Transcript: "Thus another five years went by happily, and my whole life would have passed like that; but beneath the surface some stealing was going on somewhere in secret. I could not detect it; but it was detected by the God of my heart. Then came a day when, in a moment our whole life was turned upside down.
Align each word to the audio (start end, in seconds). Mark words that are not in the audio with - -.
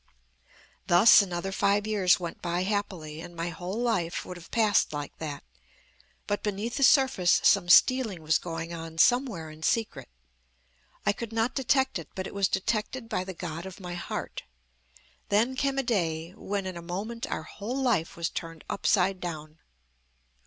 "Thus 0.87 1.21
another 1.21 1.51
five 1.51 1.85
years 1.85 2.19
went 2.19 2.41
by 2.41 2.63
happily, 2.63 3.21
and 3.21 3.35
my 3.35 3.49
whole 3.49 3.79
life 3.79 4.25
would 4.25 4.35
have 4.35 4.49
passed 4.49 4.93
like 4.93 5.15
that; 5.19 5.43
but 6.25 6.41
beneath 6.41 6.77
the 6.77 6.83
surface 6.83 7.39
some 7.43 7.69
stealing 7.69 8.23
was 8.23 8.39
going 8.39 8.73
on 8.73 8.97
somewhere 8.97 9.51
in 9.51 9.61
secret. 9.61 10.09
I 11.05 11.13
could 11.13 11.31
not 11.31 11.53
detect 11.53 11.99
it; 11.99 12.09
but 12.15 12.25
it 12.25 12.33
was 12.33 12.47
detected 12.47 13.09
by 13.09 13.23
the 13.23 13.35
God 13.35 13.67
of 13.67 13.79
my 13.79 13.93
heart. 13.93 14.41
Then 15.29 15.55
came 15.55 15.77
a 15.77 15.83
day 15.83 16.33
when, 16.35 16.65
in 16.65 16.75
a 16.75 16.81
moment 16.81 17.27
our 17.27 17.43
whole 17.43 17.77
life 17.79 18.17
was 18.17 18.27
turned 18.31 18.63
upside 18.71 19.19
down. 19.19 19.59